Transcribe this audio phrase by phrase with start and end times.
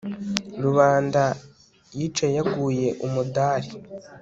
[0.63, 1.23] rubanda
[1.97, 3.69] yicaye yaguye umudali